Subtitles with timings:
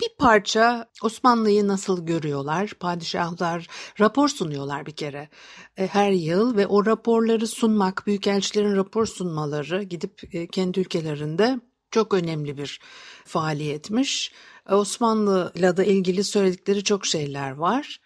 [0.00, 2.70] Bir parça Osmanlı'yı nasıl görüyorlar?
[2.80, 3.66] Padişahlar
[4.00, 5.28] rapor sunuyorlar bir kere
[5.76, 10.20] e, her yıl ve o raporları sunmak, büyükelçilerin rapor sunmaları gidip
[10.52, 11.60] kendi ülkelerinde
[11.92, 12.80] çok önemli bir
[13.24, 14.32] faaliyetmiş.
[14.70, 18.00] Osmanlı'la da ilgili söyledikleri çok şeyler var.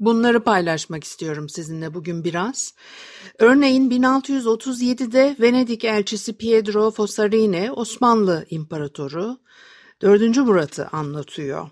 [0.00, 2.74] Bunları paylaşmak istiyorum sizinle bugün biraz.
[3.38, 9.38] Örneğin 1637'de Venedik elçisi Pietro Fossarini Osmanlı İmparatoru
[10.02, 10.36] 4.
[10.36, 11.68] Murat'ı anlatıyor.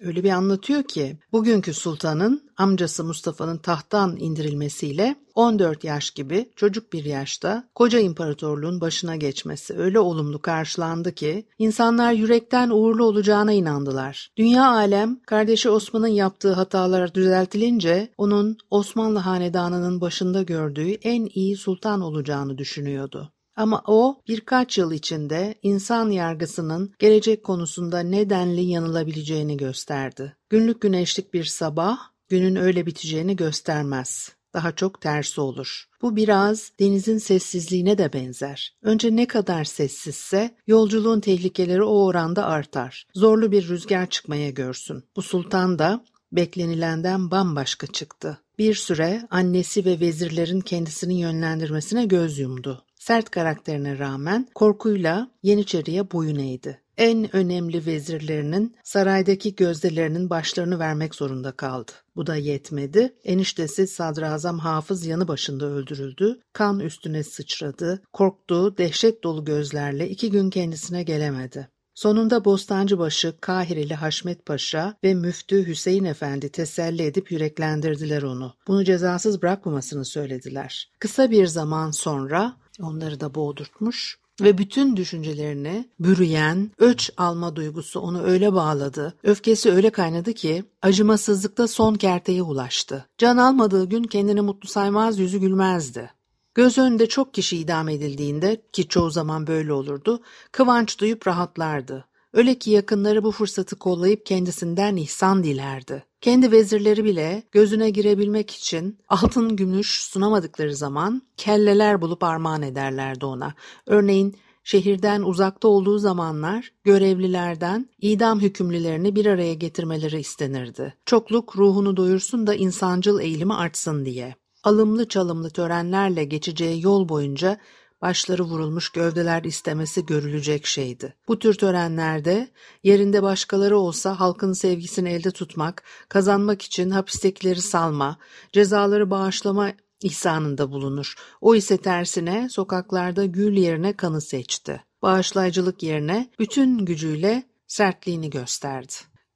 [0.00, 7.04] Öyle bir anlatıyor ki bugünkü sultanın amcası Mustafa'nın tahttan indirilmesiyle 14 yaş gibi çocuk bir
[7.04, 14.32] yaşta koca imparatorluğun başına geçmesi öyle olumlu karşılandı ki insanlar yürekten uğurlu olacağına inandılar.
[14.36, 22.00] Dünya alem kardeşi Osman'ın yaptığı hatalar düzeltilince onun Osmanlı hanedanının başında gördüğü en iyi sultan
[22.00, 23.32] olacağını düşünüyordu.
[23.58, 30.36] Ama o birkaç yıl içinde insan yargısının gelecek konusunda nedenli yanılabileceğini gösterdi.
[30.50, 31.98] Günlük güneşlik bir sabah
[32.28, 34.32] günün öyle biteceğini göstermez.
[34.54, 35.84] Daha çok tersi olur.
[36.02, 38.76] Bu biraz denizin sessizliğine de benzer.
[38.82, 43.06] Önce ne kadar sessizse yolculuğun tehlikeleri o oranda artar.
[43.14, 45.04] Zorlu bir rüzgar çıkmaya görsün.
[45.16, 48.38] Bu sultan da beklenilenden bambaşka çıktı.
[48.58, 52.84] Bir süre annesi ve vezirlerin kendisini yönlendirmesine göz yumdu.
[53.08, 56.80] Sert karakterine rağmen korkuyla Yeniçeri'ye boyun eğdi.
[56.96, 61.92] En önemli vezirlerinin saraydaki gözdelerinin başlarını vermek zorunda kaldı.
[62.16, 63.14] Bu da yetmedi.
[63.24, 66.40] Eniştesi Sadrazam Hafız yanı başında öldürüldü.
[66.52, 68.02] Kan üstüne sıçradı.
[68.12, 71.68] Korktuğu dehşet dolu gözlerle iki gün kendisine gelemedi.
[71.94, 78.54] Sonunda Bostancıbaşı Kahireli Haşmet Paşa ve Müftü Hüseyin Efendi teselli edip yüreklendirdiler onu.
[78.66, 80.92] Bunu cezasız bırakmamasını söylediler.
[80.98, 88.22] Kısa bir zaman sonra onları da boğdurtmuş ve bütün düşüncelerini bürüyen, öç alma duygusu onu
[88.22, 93.06] öyle bağladı, öfkesi öyle kaynadı ki acımasızlıkta son kerteye ulaştı.
[93.18, 96.10] Can almadığı gün kendini mutlu saymaz, yüzü gülmezdi.
[96.54, 100.22] Göz önünde çok kişi idam edildiğinde ki çoğu zaman böyle olurdu,
[100.52, 102.04] kıvanç duyup rahatlardı.
[102.32, 106.04] Öyle ki yakınları bu fırsatı kollayıp kendisinden ihsan dilerdi.
[106.20, 113.54] Kendi vezirleri bile gözüne girebilmek için altın gümüş sunamadıkları zaman kelleler bulup armağan ederlerdi ona.
[113.86, 120.94] Örneğin şehirden uzakta olduğu zamanlar görevlilerden idam hükümlülerini bir araya getirmeleri istenirdi.
[121.06, 124.34] Çokluk ruhunu doyursun da insancıl eğilimi artsın diye.
[124.64, 127.58] Alımlı çalımlı törenlerle geçeceği yol boyunca
[128.02, 131.14] başları vurulmuş gövdeler istemesi görülecek şeydi.
[131.28, 132.48] Bu tür törenlerde
[132.82, 138.18] yerinde başkaları olsa halkın sevgisini elde tutmak, kazanmak için hapistekileri salma,
[138.52, 139.72] cezaları bağışlama
[140.02, 141.14] ihsanında bulunur.
[141.40, 144.84] O ise tersine sokaklarda gül yerine kanı seçti.
[145.02, 148.92] Bağışlayıcılık yerine bütün gücüyle sertliğini gösterdi.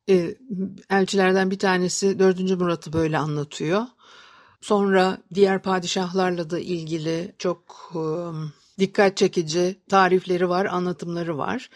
[0.09, 0.35] E,
[0.91, 2.41] elçilerden bir tanesi 4.
[2.41, 3.83] Murat'ı böyle anlatıyor.
[4.61, 7.93] Sonra diğer padişahlarla da ilgili çok
[8.79, 11.71] dikkat çekici tarifleri var, anlatımları var.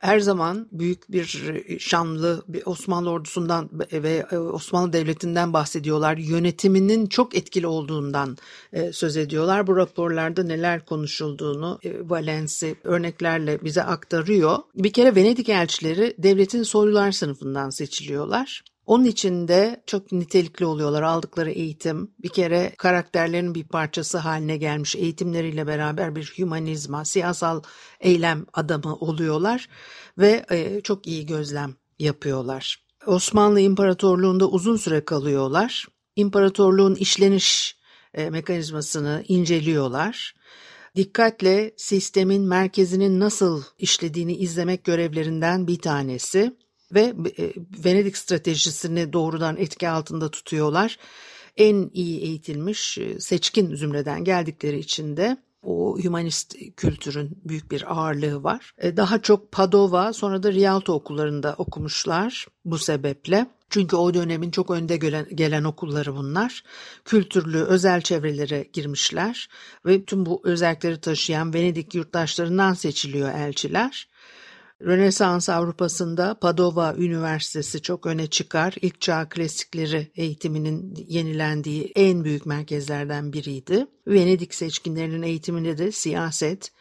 [0.00, 1.24] Her zaman büyük bir
[1.78, 6.16] şanlı bir Osmanlı ordusundan ve Osmanlı Devleti'nden bahsediyorlar.
[6.16, 8.36] Yönetiminin çok etkili olduğundan
[8.92, 9.66] söz ediyorlar.
[9.66, 14.58] Bu raporlarda neler konuşulduğunu Valensi örneklerle bize aktarıyor.
[14.74, 18.62] Bir kere Venedik elçileri devletin soylular sınıfından seçiliyorlar.
[18.86, 22.14] Onun için de çok nitelikli oluyorlar aldıkları eğitim.
[22.22, 27.62] Bir kere karakterlerin bir parçası haline gelmiş eğitimleriyle beraber bir hümanizma, siyasal
[28.00, 29.68] eylem adamı oluyorlar
[30.18, 32.84] ve e, çok iyi gözlem yapıyorlar.
[33.06, 35.86] Osmanlı İmparatorluğu'nda uzun süre kalıyorlar.
[36.16, 37.76] İmparatorluğun işleniş
[38.14, 40.34] e, mekanizmasını inceliyorlar.
[40.96, 46.56] Dikkatle sistemin merkezinin nasıl işlediğini izlemek görevlerinden bir tanesi
[46.94, 47.52] ve e,
[47.84, 50.98] Venedik stratejisini doğrudan etki altında tutuyorlar.
[51.56, 58.42] En iyi eğitilmiş e, seçkin zümreden geldikleri için de o humanist kültürün büyük bir ağırlığı
[58.42, 58.74] var.
[58.78, 63.46] E, daha çok Padova sonra da Rialto okullarında okumuşlar bu sebeple.
[63.70, 66.64] Çünkü o dönemin çok önde gelen, gelen okulları bunlar.
[67.04, 69.48] Kültürlü özel çevrelere girmişler
[69.86, 74.08] ve tüm bu özellikleri taşıyan Venedik yurttaşlarından seçiliyor elçiler.
[74.84, 78.74] Rönesans Avrupa'sında Padova Üniversitesi çok öne çıkar.
[78.82, 83.86] İlk çağ klasikleri eğitiminin yenilendiği en büyük merkezlerden biriydi.
[84.06, 86.72] Venedik seçkinlerinin eğitiminde de siyaset,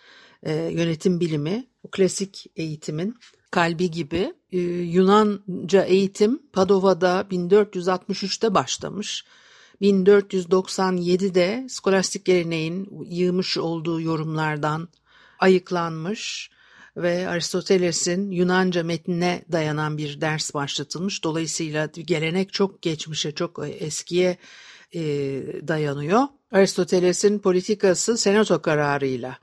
[0.43, 3.15] e, yönetim bilimi, klasik eğitimin
[3.51, 9.25] kalbi gibi e, Yunanca eğitim Padova'da 1463'te başlamış.
[9.81, 14.89] 1497'de skolastik geleneğin yığmış olduğu yorumlardan
[15.39, 16.49] ayıklanmış
[16.97, 21.23] ve Aristoteles'in Yunanca metnine dayanan bir ders başlatılmış.
[21.23, 24.37] Dolayısıyla gelenek çok geçmişe, çok eskiye
[24.95, 25.01] e,
[25.67, 26.21] dayanıyor.
[26.51, 29.37] Aristoteles'in politikası senato kararıyla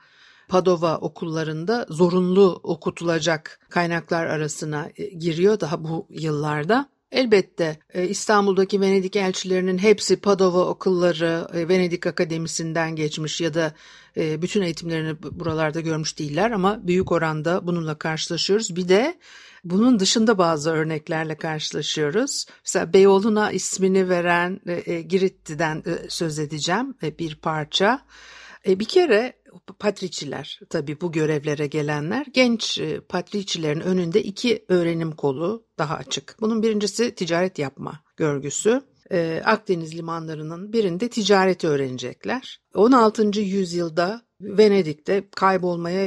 [0.49, 6.89] Padova okullarında zorunlu okutulacak kaynaklar arasına e, giriyor daha bu yıllarda.
[7.17, 13.73] Elbette e, İstanbul'daki Venedik elçilerinin hepsi Padova okulları, e, Venedik Akademisi'nden geçmiş ya da
[14.17, 18.77] bütün eğitimlerini buralarda görmüş değiller ama büyük oranda bununla karşılaşıyoruz.
[18.77, 19.19] Bir de
[19.65, 22.47] bunun dışında bazı örneklerle karşılaşıyoruz.
[22.65, 24.61] Mesela Beyoğlu'na ismini veren
[25.09, 28.01] Giritti'den söz edeceğim bir parça.
[28.67, 29.33] Bir kere
[29.79, 36.37] patriçiler tabii bu görevlere gelenler genç e, patriçilerin önünde iki öğrenim kolu daha açık.
[36.41, 38.83] Bunun birincisi ticaret yapma görgüsü.
[39.13, 42.61] E, Akdeniz limanlarının birinde ticareti öğrenecekler.
[42.75, 43.41] 16.
[43.41, 46.07] yüzyılda Venedik'te kaybolmaya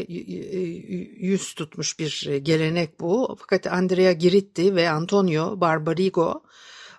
[1.19, 3.36] yüz tutmuş bir gelenek bu.
[3.40, 6.44] Fakat Andrea Giritti ve Antonio Barbarigo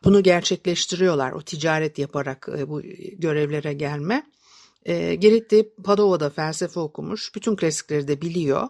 [0.04, 2.82] bunu gerçekleştiriyorlar o ticaret yaparak e, bu
[3.18, 4.30] görevlere gelme.
[4.86, 7.34] E, Girit'te Padova'da felsefe okumuş.
[7.34, 8.68] Bütün klasikleri de biliyor.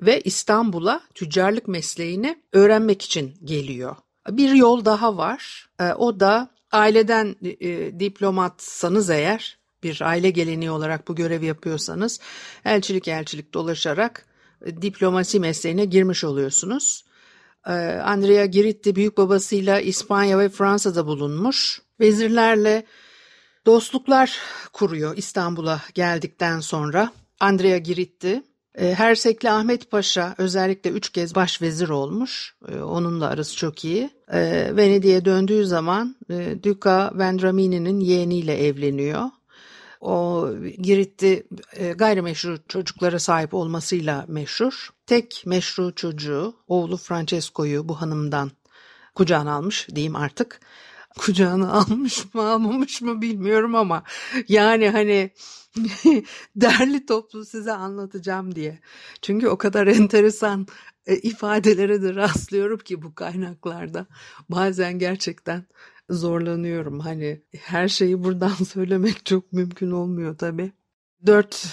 [0.00, 3.96] Ve İstanbul'a tüccarlık mesleğini öğrenmek için geliyor.
[4.30, 5.68] Bir yol daha var.
[5.80, 12.20] E, o da aileden e, diplomatsanız eğer bir aile geleneği olarak bu görevi yapıyorsanız
[12.64, 14.26] elçilik elçilik dolaşarak
[14.66, 17.04] e, diplomasi mesleğine girmiş oluyorsunuz.
[17.66, 17.72] E,
[18.04, 21.82] Andrea Giritti büyük babasıyla İspanya ve Fransa'da bulunmuş.
[22.00, 22.86] Vezirlerle
[23.66, 24.38] Dostluklar
[24.72, 27.12] kuruyor İstanbul'a geldikten sonra.
[27.40, 28.42] Andrea Giritti.
[28.74, 32.56] E, Hersekli Ahmet Paşa özellikle üç kez başvezir olmuş.
[32.68, 34.10] E, onunla arası çok iyi.
[34.32, 34.40] E,
[34.76, 36.16] Venedik'e döndüğü zaman
[36.62, 39.24] Duca Vendramini'nin yeğeniyle evleniyor.
[40.00, 40.48] O
[40.78, 41.46] Giritti
[41.96, 44.90] gayrimeşru çocuklara sahip olmasıyla meşhur.
[45.06, 48.50] Tek meşru çocuğu oğlu Francesco'yu bu hanımdan
[49.14, 50.60] kucağına almış diyeyim artık
[51.18, 54.02] kucağına almış mı almamış mı bilmiyorum ama
[54.48, 55.30] yani hani
[56.56, 58.78] derli toplu size anlatacağım diye.
[59.22, 60.66] Çünkü o kadar enteresan
[61.06, 64.06] e, ifadelere de rastlıyorum ki bu kaynaklarda.
[64.48, 65.64] Bazen gerçekten
[66.10, 67.00] zorlanıyorum.
[67.00, 70.72] Hani her şeyi buradan söylemek çok mümkün olmuyor tabii.
[71.26, 71.66] Dört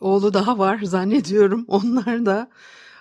[0.00, 1.64] oğlu daha var zannediyorum.
[1.68, 2.50] Onlar da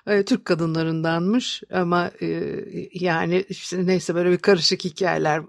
[0.07, 2.55] e, Türk kadınlarındanmış ama e,
[2.93, 5.43] yani işte neyse böyle bir karışık hikayeler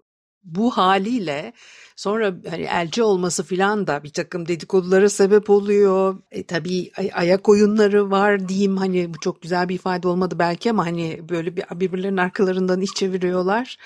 [0.55, 1.53] bu haliyle
[1.97, 6.17] sonra hani elci olması filan da bir takım dedikodulara sebep oluyor.
[6.31, 10.71] E, tabii ay- ayak oyunları var diyeyim hani bu çok güzel bir ifade olmadı belki
[10.71, 13.77] ama hani böyle bir birbirlerinin arkalarından iş çeviriyorlar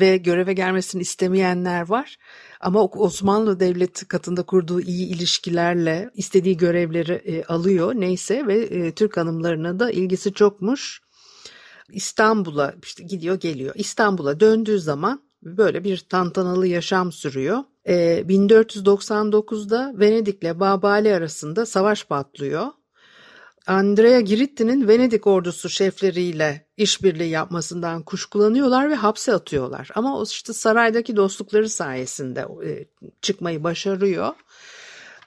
[0.00, 2.16] ve göreve gelmesini istemeyenler var.
[2.60, 9.16] Ama Osmanlı Devleti katında kurduğu iyi ilişkilerle istediği görevleri e, alıyor neyse ve e, Türk
[9.16, 11.00] hanımlarına da ilgisi çokmuş.
[11.92, 13.74] İstanbul'a işte gidiyor geliyor.
[13.76, 17.58] İstanbul'a döndüğü zaman böyle bir tantanalı yaşam sürüyor.
[17.84, 22.66] E, ee, 1499'da Venedik'le Babali arasında savaş patlıyor.
[23.66, 29.88] Andrea Giritti'nin Venedik ordusu şefleriyle işbirliği yapmasından kuşkulanıyorlar ve hapse atıyorlar.
[29.94, 32.86] Ama o işte saraydaki dostlukları sayesinde e,
[33.22, 34.34] çıkmayı başarıyor.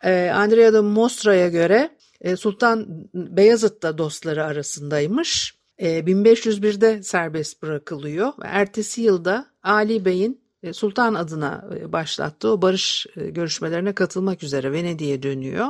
[0.03, 1.89] E, Andrea da Mostra'ya göre
[2.21, 5.55] e, Sultan Beyazıt da dostları arasındaymış.
[5.79, 8.33] 1501'de e, serbest bırakılıyor.
[8.43, 15.67] Ertesi yılda Ali Bey'in e, Sultan adına e, başlattığı barış görüşmelerine katılmak üzere Venedik'e dönüyor.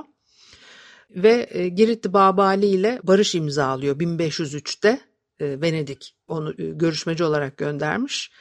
[1.10, 5.00] Ve Girit Babali ile barış imzalıyor 1503'te
[5.42, 8.32] Venedik onu e, görüşmeci olarak göndermiş.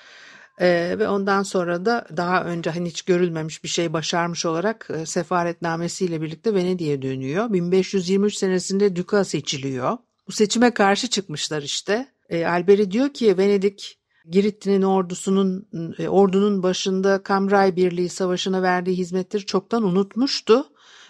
[0.61, 6.21] Ve ondan sonra da daha önce hani hiç görülmemiş bir şey başarmış olarak e, sefaretnamesiyle
[6.21, 7.53] birlikte Venedik'e dönüyor.
[7.53, 9.99] 1523 senesinde Duka seçiliyor.
[10.29, 12.07] Bu seçime karşı çıkmışlar işte.
[12.29, 13.99] E, Alberi diyor ki Venedik
[14.31, 15.66] Giritti'nin ordusunun
[15.99, 20.66] e, ordunun başında Kamray Birliği Savaşı'na verdiği hizmetleri çoktan unutmuştu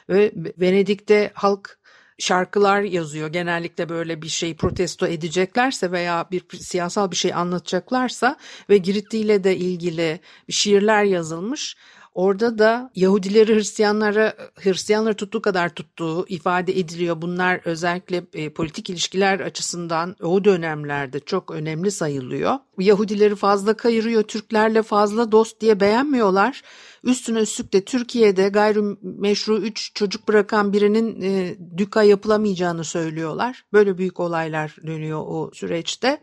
[0.09, 1.78] ve Venedik'te halk
[2.18, 3.28] şarkılar yazıyor.
[3.28, 8.37] Genellikle böyle bir şey protesto edeceklerse veya bir siyasal bir şey anlatacaklarsa
[8.71, 11.76] ve Giritli ile de ilgili şiirler yazılmış.
[12.14, 17.23] Orada da Yahudileri Hristiyanlara Hristiyanları tuttuğu kadar tuttuğu ifade ediliyor.
[17.23, 22.54] Bunlar özellikle e, politik ilişkiler açısından o dönemlerde çok önemli sayılıyor.
[22.78, 26.62] Yahudileri fazla kayırıyor, Türklerle fazla dost diye beğenmiyorlar.
[27.04, 33.64] Üstüne üstlük de Türkiye'de gayrimeşru 3 çocuk bırakan birinin e, düka yapılamayacağını söylüyorlar.
[33.73, 36.21] Böyle büyük olaylar dönüyor o süreçte.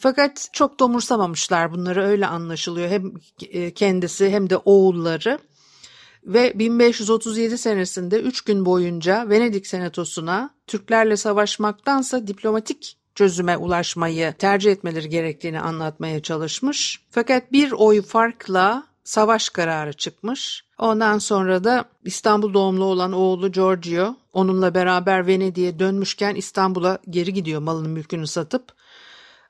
[0.00, 2.88] Fakat çok da umursamamışlar bunları öyle anlaşılıyor.
[2.88, 3.12] Hem
[3.50, 5.38] e, kendisi hem de oğulları.
[6.24, 15.08] Ve 1537 senesinde 3 gün boyunca Venedik Senatosu'na Türklerle savaşmaktansa diplomatik çözüme ulaşmayı tercih etmeleri
[15.08, 17.00] gerektiğini anlatmaya çalışmış.
[17.10, 20.64] Fakat bir oy farkla savaş kararı çıkmış.
[20.78, 27.60] Ondan sonra da İstanbul doğumlu olan oğlu Giorgio onunla beraber Venedik'e dönmüşken İstanbul'a geri gidiyor
[27.60, 28.72] malını mülkünü satıp.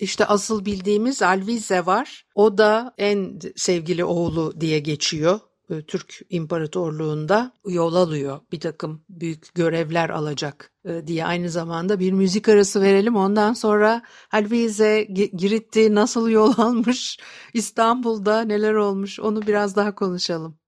[0.03, 2.27] İşte asıl bildiğimiz Alvize var.
[2.35, 5.41] O da en sevgili oğlu diye geçiyor.
[5.71, 12.13] E, Türk İmparatorluğu'nda yol alıyor bir takım büyük görevler alacak e, diye aynı zamanda bir
[12.13, 13.17] müzik arası verelim.
[13.17, 15.03] Ondan sonra Alvize
[15.37, 17.19] Giritti nasıl yol almış
[17.55, 20.62] İstanbul'da neler olmuş onu biraz daha konuşalım.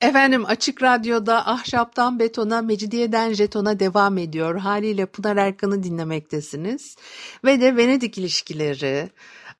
[0.00, 4.56] Efendim Açık Radyo'da Ahşaptan Betona, Mecidiyeden Jeton'a devam ediyor.
[4.58, 6.96] Haliyle Pınar Erkan'ı dinlemektesiniz.
[7.44, 9.10] Ve de Venedik ilişkileri,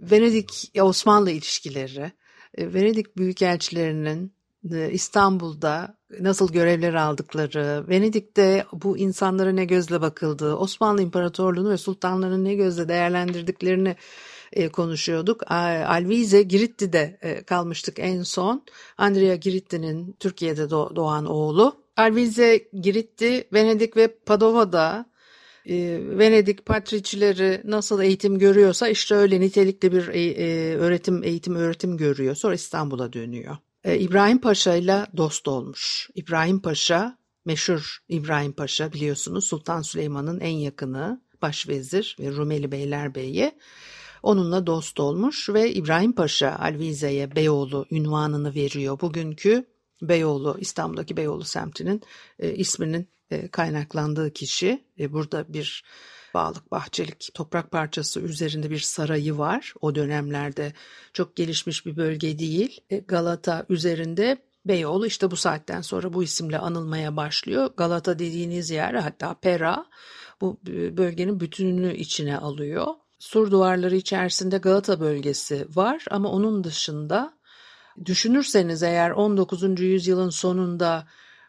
[0.01, 2.13] Venedik-Osmanlı ilişkileri,
[2.55, 4.33] e, Venedik büyükelçilerinin
[4.73, 12.45] e, İstanbul'da nasıl görevler aldıkları, Venedik'te bu insanlara ne gözle bakıldığı, Osmanlı İmparatorluğu'nu ve sultanlarını
[12.45, 13.97] ne gözle değerlendirdiklerini
[14.53, 15.51] e, konuşuyorduk.
[15.51, 18.65] Alvize Giritti'de e, kalmıştık en son.
[18.99, 21.81] Andrea Giritti'nin Türkiye'de doğan oğlu.
[21.97, 25.07] Alvize Giritti Venedik ve Padova'da
[25.67, 30.09] e, Venedik patriçileri nasıl eğitim görüyorsa işte öyle nitelikli bir
[30.79, 32.35] öğretim eğitim öğretim görüyor.
[32.35, 33.57] Sonra İstanbul'a dönüyor.
[33.85, 36.11] İbrahim Paşa ile dost olmuş.
[36.15, 43.53] İbrahim Paşa meşhur İbrahim Paşa biliyorsunuz Sultan Süleyman'ın en yakını başvezir ve Rumeli Beylerbeyi.
[44.23, 49.01] Onunla dost olmuş ve İbrahim Paşa Alvize'ye Beyoğlu ünvanını veriyor.
[49.01, 49.67] Bugünkü
[50.03, 52.03] Beyoğlu, İstanbul'daki Beyoğlu semtinin
[52.39, 54.85] e, isminin e, kaynaklandığı kişi.
[54.99, 55.85] E, burada bir
[56.35, 59.75] bağlık bahçelik toprak parçası üzerinde bir sarayı var.
[59.81, 60.73] O dönemlerde
[61.13, 62.81] çok gelişmiş bir bölge değil.
[62.91, 67.71] E, Galata üzerinde Beyoğlu işte bu saatten sonra bu isimle anılmaya başlıyor.
[67.77, 69.87] Galata dediğiniz yer hatta Pera
[70.41, 70.59] bu
[70.97, 72.87] bölgenin bütününü içine alıyor
[73.21, 77.33] sur duvarları içerisinde Galata bölgesi var ama onun dışında
[78.05, 79.81] düşünürseniz eğer 19.
[79.81, 81.07] yüzyılın sonunda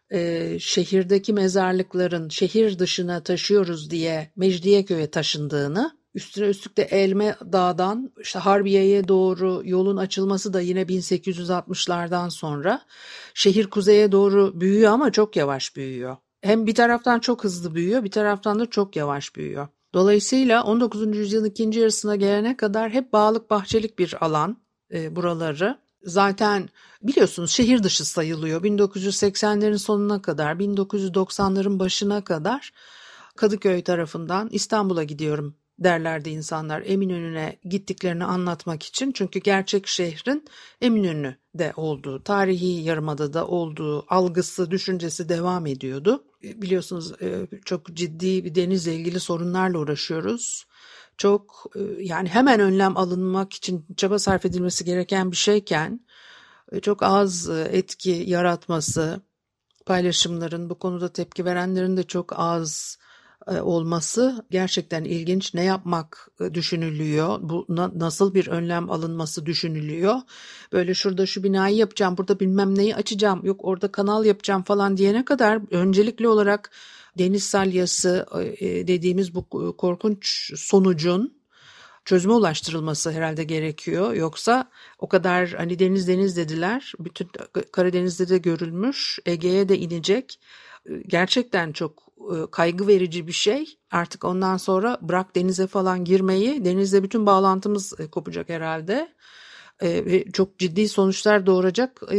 [0.09, 8.39] e, şehirdeki mezarlıkların şehir dışına taşıyoruz diye Mecidiyeköy'e taşındığını üstüne üstlük de Elme Dağ'dan işte
[8.39, 12.81] Harbiye'ye doğru yolun açılması da yine 1860'lardan sonra
[13.33, 16.17] şehir kuzeye doğru büyüyor ama çok yavaş büyüyor.
[16.41, 19.67] Hem bir taraftan çok hızlı büyüyor bir taraftan da çok yavaş büyüyor.
[19.93, 21.17] Dolayısıyla 19.
[21.17, 24.57] yüzyılın ikinci yarısına gelene kadar hep bağlık bahçelik bir alan
[24.93, 25.77] e, buraları.
[26.03, 26.69] Zaten
[27.03, 28.63] biliyorsunuz şehir dışı sayılıyor.
[28.63, 32.71] 1980'lerin sonuna kadar, 1990'ların başına kadar
[33.35, 39.11] Kadıköy tarafından İstanbul'a gidiyorum derlerdi insanlar Eminönü'ne gittiklerini anlatmak için.
[39.11, 40.45] Çünkü gerçek şehrin
[40.81, 46.23] Eminönü'de olduğu, tarihi yarımadada olduğu algısı, düşüncesi devam ediyordu.
[46.43, 50.65] E, biliyorsunuz e, çok ciddi bir denizle ilgili sorunlarla uğraşıyoruz.
[51.17, 56.05] Çok e, yani hemen önlem alınmak için çaba sarf edilmesi gereken bir şeyken
[56.81, 59.21] çok az etki yaratması,
[59.85, 63.10] paylaşımların bu konuda tepki verenlerin de çok az e,
[63.47, 65.53] olması gerçekten ilginç.
[65.53, 67.39] Ne yapmak e, düşünülüyor?
[67.41, 70.15] Bu nasıl bir önlem alınması düşünülüyor?
[70.73, 75.25] Böyle şurada şu binayı yapacağım, burada bilmem neyi açacağım, yok orada kanal yapacağım falan diyene
[75.25, 76.71] kadar öncelikli olarak
[77.17, 78.25] deniz salyası
[78.59, 81.41] e, dediğimiz bu korkunç sonucun
[82.05, 84.13] çözüme ulaştırılması herhalde gerekiyor.
[84.13, 84.69] Yoksa
[84.99, 86.93] o kadar hani deniz deniz dediler.
[86.99, 87.29] Bütün
[87.71, 89.19] Karadeniz'de de görülmüş.
[89.25, 90.39] Ege'ye de inecek.
[91.07, 92.10] Gerçekten çok e,
[92.51, 93.77] kaygı verici bir şey.
[93.91, 96.65] Artık ondan sonra bırak denize falan girmeyi.
[96.65, 99.13] Denizle bütün bağlantımız e, kopacak herhalde.
[99.81, 102.17] E, çok ciddi sonuçlar doğuracak e,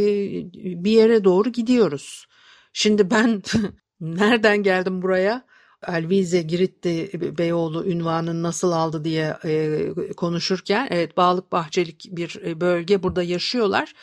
[0.83, 2.25] bir yere doğru gidiyoruz.
[2.73, 3.43] Şimdi ben
[4.01, 5.45] nereden geldim buraya?
[5.87, 13.03] Elvize Girit'te Beyoğlu ünvanını nasıl aldı diye e, konuşurken evet Bağlık Bahçelik bir e, bölge
[13.03, 13.93] burada yaşıyorlar.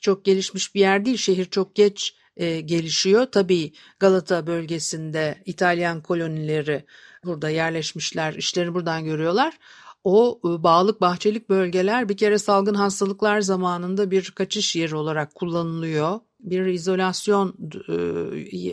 [0.00, 1.16] Çok gelişmiş bir yer değil.
[1.16, 3.26] Şehir çok geç e, gelişiyor.
[3.32, 6.84] Tabii Galata bölgesinde İtalyan kolonileri
[7.24, 8.34] burada yerleşmişler.
[8.34, 9.58] işlerini buradan görüyorlar.
[10.04, 16.20] O e, bağlık bahçelik bölgeler bir kere salgın hastalıklar zamanında bir kaçış yeri olarak kullanılıyor
[16.40, 17.54] bir izolasyon
[17.88, 17.94] e,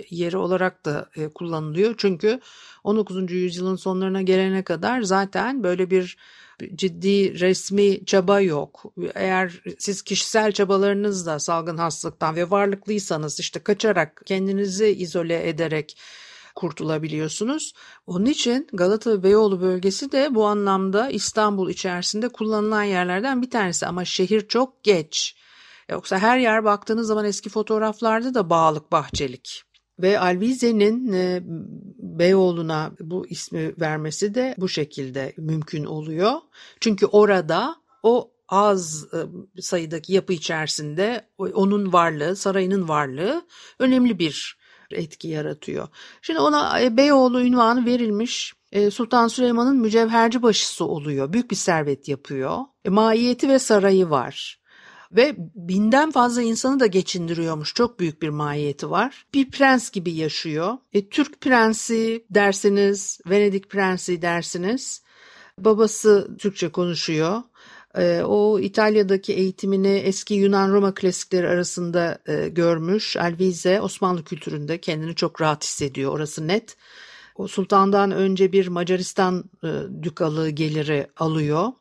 [0.09, 1.95] yeri olarak da e, kullanılıyor.
[1.97, 2.39] Çünkü
[2.83, 3.31] 19.
[3.31, 6.17] yüzyılın sonlarına gelene kadar zaten böyle bir
[6.75, 8.85] ciddi resmi çaba yok.
[9.15, 15.97] Eğer siz kişisel çabalarınızla salgın hastalıktan ve varlıklıysanız işte kaçarak kendinizi izole ederek
[16.55, 17.73] kurtulabiliyorsunuz.
[18.07, 23.87] Onun için Galata ve Beyoğlu bölgesi de bu anlamda İstanbul içerisinde kullanılan yerlerden bir tanesi
[23.87, 25.35] ama şehir çok geç
[25.89, 29.63] Yoksa her yer baktığınız zaman eski fotoğraflarda da bağlık bahçelik.
[29.99, 31.41] Ve Alvize'nin e,
[31.97, 36.33] Beyoğlu'na bu ismi vermesi de bu şekilde mümkün oluyor.
[36.79, 43.45] Çünkü orada o az e, sayıdaki yapı içerisinde onun varlığı, sarayının varlığı
[43.79, 44.57] önemli bir
[44.91, 45.87] etki yaratıyor.
[46.21, 48.53] Şimdi ona e, Beyoğlu ünvanı verilmiş.
[48.91, 51.33] Sultan Süleyman'ın mücevherci başısı oluyor.
[51.33, 52.59] Büyük bir servet yapıyor.
[52.87, 54.59] Maiyeti ve sarayı var.
[55.15, 57.73] Ve binden fazla insanı da geçindiriyormuş.
[57.73, 59.25] Çok büyük bir mahiyeti var.
[59.33, 60.77] Bir prens gibi yaşıyor.
[60.93, 65.01] E, Türk prensi dersiniz, Venedik prensi dersiniz.
[65.59, 67.41] Babası Türkçe konuşuyor.
[67.97, 73.17] E, o İtalya'daki eğitimini eski Yunan-Roma klasikleri arasında e, görmüş.
[73.17, 76.11] Alvize Osmanlı kültüründe kendini çok rahat hissediyor.
[76.11, 76.77] Orası net.
[77.35, 79.67] O sultandan önce bir Macaristan e,
[80.03, 81.71] dükalığı geliri alıyor.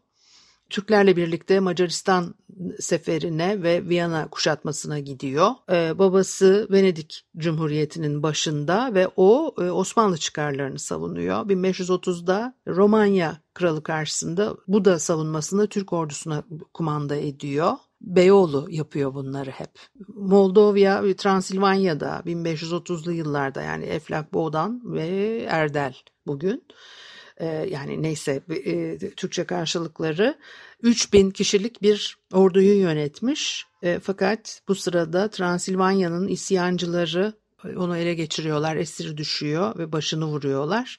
[0.70, 2.34] Türklerle birlikte Macaristan
[2.80, 5.50] seferine ve Viyana kuşatmasına gidiyor.
[5.70, 11.36] Ee, babası Venedik Cumhuriyeti'nin başında ve o e, Osmanlı çıkarlarını savunuyor.
[11.36, 16.42] 1530'da Romanya kralı karşısında bu da savunmasında Türk ordusuna
[16.74, 17.72] kumanda ediyor.
[18.00, 19.70] Beyoğlu yapıyor bunları hep.
[20.08, 25.94] Moldova ve Transilvanya'da 1530'lu yıllarda yani Eflak Boğdan ve Erdel
[26.26, 26.64] bugün
[27.36, 30.38] e, yani neyse e, Türkçe karşılıkları
[30.82, 33.66] 3000 kişilik bir orduyu yönetmiş.
[33.82, 37.32] E, fakat bu sırada Transilvanya'nın isyancıları
[37.76, 40.98] onu ele geçiriyorlar, esir düşüyor ve başını vuruyorlar.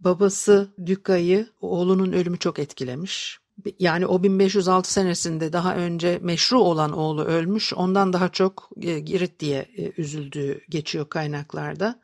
[0.00, 3.38] Babası Düka'yı oğlunun ölümü çok etkilemiş.
[3.78, 7.72] Yani o 1506 senesinde daha önce meşru olan oğlu ölmüş.
[7.74, 12.00] Ondan daha çok Girit diye üzüldüğü geçiyor kaynaklarda.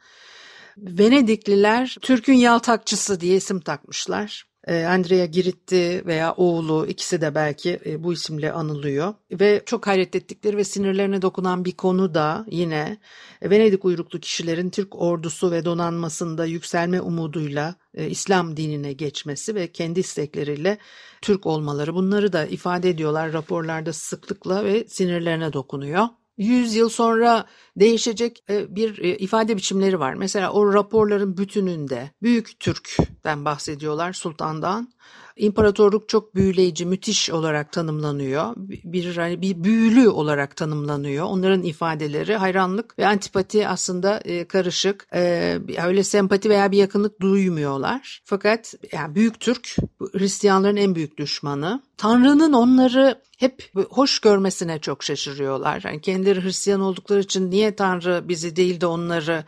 [0.78, 4.52] Venedikliler Türk'ün yaltakçısı diye isim takmışlar.
[4.66, 9.14] Ee, Andrea Giritti veya oğlu ikisi de belki e, bu isimle anılıyor.
[9.32, 12.98] Ve çok hayret ettikleri ve sinirlerine dokunan bir konu da yine
[13.42, 20.00] Venedik uyruklu kişilerin Türk ordusu ve donanmasında yükselme umuduyla e, İslam dinine geçmesi ve kendi
[20.00, 20.78] istekleriyle
[21.22, 21.94] Türk olmaları.
[21.94, 26.08] Bunları da ifade ediyorlar raporlarda sıklıkla ve sinirlerine dokunuyor.
[26.36, 30.14] 100 yıl sonra değişecek e, bir e, ifade biçimleri var.
[30.14, 34.92] Mesela o raporların bütününde Büyük Türk'ten bahsediyorlar sultandan
[35.36, 38.52] İmparatorluk çok büyüleyici, müthiş olarak tanımlanıyor.
[38.56, 41.26] Bir hani bir büyülü olarak tanımlanıyor.
[41.26, 45.06] Onların ifadeleri hayranlık ve antipati aslında e, karışık.
[45.14, 48.22] E, öyle sempati veya bir yakınlık duymuyorlar.
[48.24, 49.76] Fakat yani Büyük Türk
[50.12, 51.82] Hristiyanların en büyük düşmanı.
[51.96, 55.82] Tanrı'nın onları hep hoş görmesine çok şaşırıyorlar.
[55.84, 59.44] Yani kendileri Hristiyan oldukları için niye Tanrı bizi değil de onları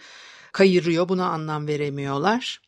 [0.52, 2.60] kayırıyor buna anlam veremiyorlar.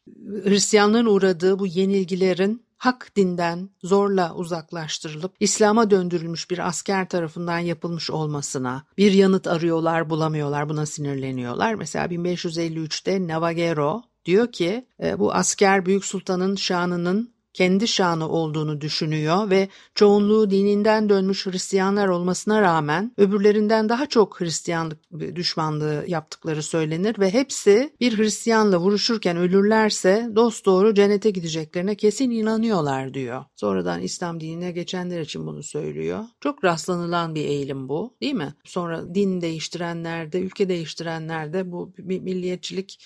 [0.45, 8.87] Hristiyanlığın uğradığı bu yenilgilerin hak dinden zorla uzaklaştırılıp İslam'a döndürülmüş bir asker tarafından yapılmış olmasına
[8.99, 11.75] bir yanıt arıyorlar bulamıyorlar buna sinirleniyorlar.
[11.75, 19.51] Mesela 1553'te Navagero diyor ki e, bu asker Büyük Sultan'ın şanının kendi şanı olduğunu düşünüyor
[19.51, 24.99] ve çoğunluğu dininden dönmüş Hristiyanlar olmasına rağmen öbürlerinden daha çok Hristiyanlık
[25.35, 33.15] düşmanlığı yaptıkları söylenir ve hepsi bir Hristiyanla vuruşurken ölürlerse dost doğru cennete gideceklerine kesin inanıyorlar
[33.15, 33.45] diyor.
[33.55, 36.25] Sonradan İslam dinine geçenler için bunu söylüyor.
[36.41, 38.55] Çok rastlanılan bir eğilim bu değil mi?
[38.65, 42.99] Sonra din değiştirenlerde, ülke değiştirenlerde bu milliyetçilik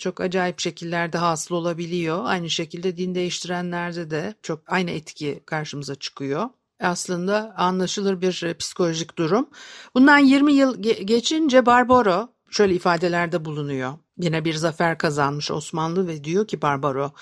[0.00, 2.20] çok acayip şekillerde hasıl olabiliyor.
[2.24, 9.18] Aynı şekilde din değiştirenlerde de çok aynı etki karşımıza çıkıyor aslında anlaşılır bir e, psikolojik
[9.18, 9.48] durum.
[9.94, 13.92] Bundan 20 yıl geçince Barbaro şöyle ifadelerde bulunuyor.
[14.18, 17.12] Yine bir zafer kazanmış Osmanlı ve diyor ki Barbaro,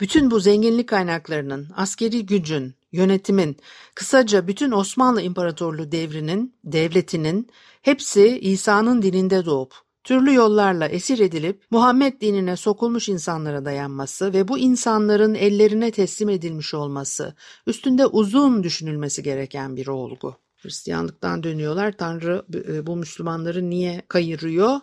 [0.00, 3.56] bütün bu zenginlik kaynaklarının, askeri gücün, yönetimin,
[3.94, 7.48] kısaca bütün Osmanlı İmparatorluğu devrinin, devletinin
[7.82, 9.74] hepsi İsa'nın dininde doğup,
[10.10, 16.74] türlü yollarla esir edilip Muhammed dinine sokulmuş insanlara dayanması ve bu insanların ellerine teslim edilmiş
[16.74, 17.34] olması
[17.66, 20.36] üstünde uzun düşünülmesi gereken bir olgu.
[20.56, 21.92] Hristiyanlıktan dönüyorlar.
[21.92, 24.80] Tanrı e, bu Müslümanları niye kayırıyor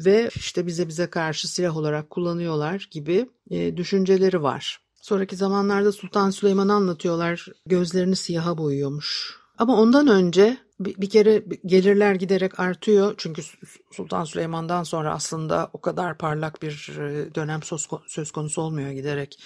[0.00, 4.80] ve işte bize bize karşı silah olarak kullanıyorlar gibi e, düşünceleri var.
[5.00, 7.46] Sonraki zamanlarda Sultan Süleyman'ı anlatıyorlar.
[7.66, 9.36] Gözlerini siyaha boyuyormuş.
[9.58, 13.14] Ama ondan önce bir kere gelirler giderek artıyor.
[13.16, 13.42] Çünkü
[13.90, 17.60] Sultan Süleyman'dan sonra aslında o kadar parlak bir e, dönem
[18.06, 19.38] söz konusu olmuyor giderek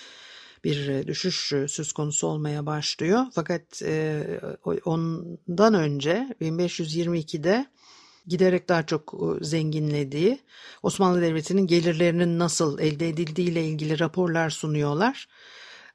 [0.65, 3.27] bir e, düşüş e, söz konusu olmaya başlıyor.
[3.35, 3.83] Fakat
[4.85, 7.67] ondan önce 1522'de
[8.27, 10.39] giderek daha çok zenginlediği
[10.83, 15.29] Osmanlı Devleti'nin gelirlerinin nasıl elde edildiği ile ilgili raporlar sunuyorlar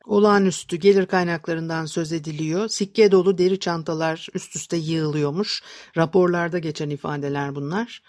[0.08, 2.68] olağanüstü gelir kaynaklarından söz ediliyor.
[2.68, 5.64] Sikke dolu deri çantalar üst üste yığılıyormuş.
[5.98, 8.02] Raporlarda geçen ifadeler bunlar.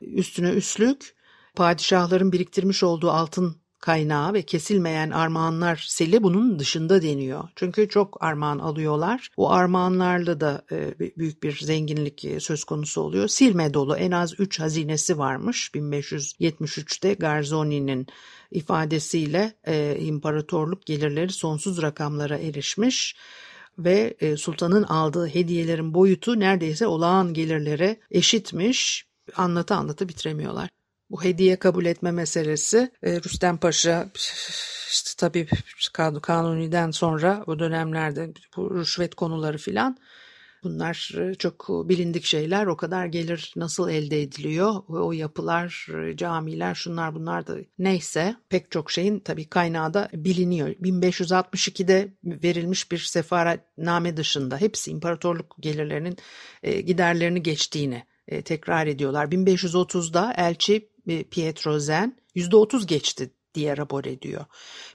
[0.00, 1.14] Üstüne üstlük
[1.54, 7.48] padişahların biriktirmiş olduğu altın kaynağı ve kesilmeyen armağanlar seli bunun dışında deniyor.
[7.56, 9.30] Çünkü çok armağan alıyorlar.
[9.36, 13.28] O armağanlarla da e, büyük bir zenginlik e, söz konusu oluyor.
[13.28, 18.06] Silme dolu en az 3 hazinesi varmış 1573'te Garzoni'nin
[18.50, 23.16] ifadesiyle e, imparatorluk gelirleri sonsuz rakamlara erişmiş
[23.78, 29.06] ve sultanın aldığı hediyelerin boyutu neredeyse olağan gelirlere eşitmiş.
[29.36, 30.68] Anlatı anlatı bitiremiyorlar.
[31.10, 34.08] Bu hediye kabul etme meselesi e, Rüstem Paşa
[34.90, 35.48] işte tabii
[36.22, 39.98] Kanuni'den sonra o dönemlerde bu rüşvet konuları filan
[40.64, 42.66] Bunlar e, çok bilindik şeyler.
[42.66, 44.74] O kadar gelir nasıl elde ediliyor?
[44.88, 50.68] O yapılar, e, camiler, şunlar bunlar da neyse pek çok şeyin tabii kaynağı da biliniyor.
[50.68, 56.16] 1562'de verilmiş bir sefaretname dışında hepsi imparatorluk gelirlerinin
[56.86, 58.04] giderlerini geçtiğini
[58.44, 59.26] tekrar ediyorlar.
[59.26, 60.88] 1530'da elçi
[61.30, 64.44] Pietro Zen %30 geçti diye rapor ediyor.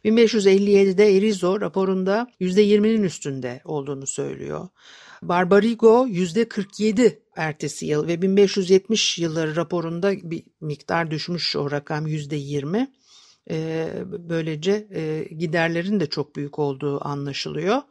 [0.06, 4.68] 1557'de Erizo raporunda %20'nin üstünde olduğunu söylüyor.
[5.22, 12.88] Barbarigo %47 ertesi yıl ve 1570 yılları raporunda bir miktar düşmüş o rakam %20.
[13.52, 13.94] Ee,
[14.30, 17.82] böylece e, giderlerin de çok büyük olduğu anlaşılıyor.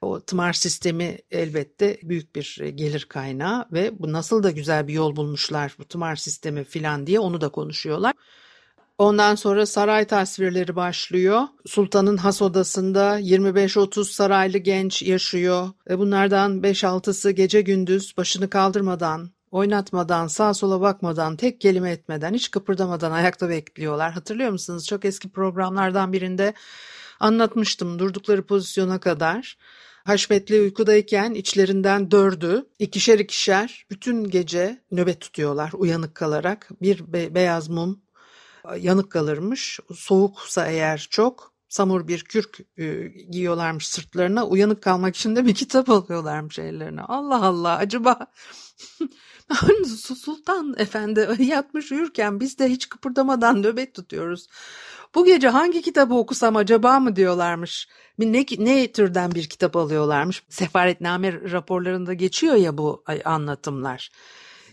[0.00, 5.16] O tımar sistemi elbette büyük bir gelir kaynağı ve bu nasıl da güzel bir yol
[5.16, 8.12] bulmuşlar bu tımar sistemi filan diye onu da konuşuyorlar.
[8.98, 11.42] Ondan sonra saray tasvirleri başlıyor.
[11.66, 15.68] Sultanın has odasında 25-30 saraylı genç yaşıyor.
[15.90, 22.50] E bunlardan 5-6'sı gece gündüz başını kaldırmadan, oynatmadan, sağa sola bakmadan, tek kelime etmeden, hiç
[22.50, 24.12] kıpırdamadan ayakta bekliyorlar.
[24.12, 24.86] Hatırlıyor musunuz?
[24.86, 26.54] Çok eski programlardan birinde
[27.20, 29.58] anlatmıştım durdukları pozisyona kadar.
[30.04, 36.68] Haşmetli uykudayken içlerinden dördü ikişer ikişer bütün gece nöbet tutuyorlar uyanık kalarak.
[36.82, 38.02] Bir be- beyaz mum
[38.80, 39.80] yanık kalırmış.
[39.94, 44.46] Soğuksa eğer çok samur bir kürk e, giyiyorlarmış sırtlarına.
[44.46, 47.02] Uyanık kalmak için de bir kitap alıyorlarmış ellerine.
[47.02, 48.26] Allah Allah acaba
[50.24, 54.46] Sultan Efendi yatmış uyurken biz de hiç kıpırdamadan nöbet tutuyoruz.
[55.16, 57.88] Bu gece hangi kitabı okusam acaba mı diyorlarmış.
[58.18, 60.42] Ne, ne türden bir kitap alıyorlarmış.
[60.48, 64.10] Sefaretname raporlarında geçiyor ya bu anlatımlar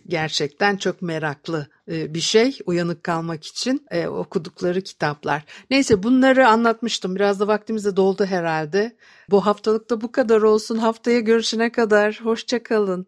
[0.08, 5.46] gerçekten çok meraklı e, bir şey uyanık kalmak için e, okudukları kitaplar.
[5.70, 7.16] Neyse bunları anlatmıştım.
[7.16, 8.98] Biraz da vaktimiz de doldu herhalde.
[9.30, 10.78] Bu haftalıkta bu kadar olsun.
[10.78, 13.08] Haftaya görüşene kadar hoşçakalın.